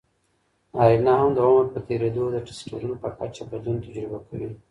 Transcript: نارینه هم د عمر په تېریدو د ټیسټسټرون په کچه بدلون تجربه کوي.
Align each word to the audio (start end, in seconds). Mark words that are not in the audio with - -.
نارینه 0.75 1.11
هم 1.19 1.29
د 1.35 1.39
عمر 1.47 1.65
په 1.73 1.79
تېریدو 1.87 2.23
د 2.31 2.35
ټیسټسټرون 2.45 2.93
په 3.03 3.09
کچه 3.17 3.43
بدلون 3.51 3.77
تجربه 3.85 4.19
کوي. 4.27 4.49